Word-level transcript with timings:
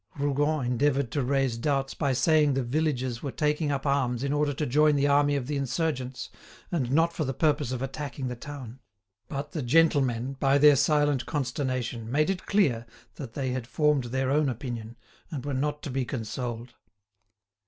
Rougon 0.17 0.65
endeavoured 0.65 1.11
to 1.11 1.21
raise 1.21 1.57
doubts 1.59 1.93
by 1.93 2.11
saying 2.13 2.55
the 2.55 2.63
villages 2.63 3.21
were 3.21 3.31
taking 3.31 3.71
up 3.71 3.85
arms 3.85 4.23
in 4.23 4.33
order 4.33 4.51
to 4.51 4.65
join 4.65 4.95
the 4.95 5.05
army 5.05 5.35
of 5.35 5.45
the 5.45 5.55
insurgents, 5.57 6.31
and 6.71 6.91
not 6.91 7.13
for 7.13 7.23
the 7.23 7.35
purpose 7.35 7.71
of 7.71 7.83
attacking 7.83 8.27
the 8.27 8.35
town. 8.35 8.79
But 9.27 9.51
the 9.51 9.61
gentlemen, 9.61 10.37
by 10.39 10.57
their 10.57 10.75
silent 10.75 11.27
consternation, 11.27 12.09
made 12.11 12.31
it 12.31 12.47
clear 12.47 12.87
that 13.17 13.33
they 13.33 13.51
had 13.51 13.67
formed 13.67 14.05
their 14.05 14.31
own 14.31 14.49
opinion, 14.49 14.95
and 15.29 15.45
were 15.45 15.53
not 15.53 15.83
to 15.83 15.91
be 15.91 16.03
consoled. 16.03 16.73